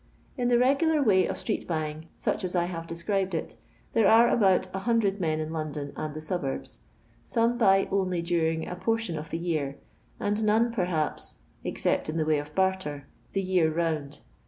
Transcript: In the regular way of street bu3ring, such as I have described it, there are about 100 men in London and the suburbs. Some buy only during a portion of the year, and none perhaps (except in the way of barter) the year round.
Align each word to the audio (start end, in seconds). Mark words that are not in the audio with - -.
In 0.35 0.47
the 0.47 0.57
regular 0.57 1.03
way 1.03 1.27
of 1.27 1.37
street 1.37 1.67
bu3ring, 1.67 2.05
such 2.17 2.43
as 2.43 2.55
I 2.55 2.65
have 2.65 2.87
described 2.87 3.35
it, 3.35 3.55
there 3.93 4.07
are 4.07 4.29
about 4.29 4.65
100 4.73 5.21
men 5.21 5.39
in 5.39 5.51
London 5.53 5.93
and 5.95 6.15
the 6.15 6.21
suburbs. 6.21 6.79
Some 7.23 7.55
buy 7.55 7.87
only 7.91 8.23
during 8.23 8.67
a 8.67 8.75
portion 8.75 9.15
of 9.15 9.29
the 9.29 9.37
year, 9.37 9.77
and 10.19 10.43
none 10.43 10.71
perhaps 10.71 11.35
(except 11.63 12.09
in 12.09 12.17
the 12.17 12.25
way 12.25 12.39
of 12.39 12.55
barter) 12.55 13.05
the 13.33 13.43
year 13.43 13.71
round. 13.71 14.21